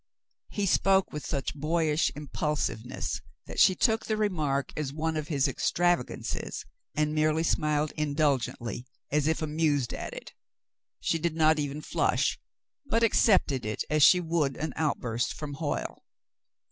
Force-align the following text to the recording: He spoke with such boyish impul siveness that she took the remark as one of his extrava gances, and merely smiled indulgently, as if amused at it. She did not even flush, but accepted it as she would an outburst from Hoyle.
He 0.49 0.65
spoke 0.65 1.13
with 1.13 1.23
such 1.27 1.53
boyish 1.53 2.09
impul 2.15 2.57
siveness 2.57 3.21
that 3.45 3.59
she 3.59 3.75
took 3.75 4.07
the 4.07 4.17
remark 4.17 4.73
as 4.75 4.91
one 4.91 5.15
of 5.15 5.27
his 5.27 5.45
extrava 5.47 6.03
gances, 6.03 6.65
and 6.95 7.13
merely 7.13 7.43
smiled 7.43 7.91
indulgently, 7.95 8.87
as 9.11 9.27
if 9.27 9.43
amused 9.43 9.93
at 9.93 10.15
it. 10.15 10.33
She 11.01 11.19
did 11.19 11.35
not 11.35 11.59
even 11.59 11.81
flush, 11.81 12.39
but 12.87 13.03
accepted 13.03 13.63
it 13.63 13.83
as 13.91 14.01
she 14.01 14.19
would 14.19 14.57
an 14.57 14.73
outburst 14.75 15.35
from 15.35 15.53
Hoyle. 15.53 16.03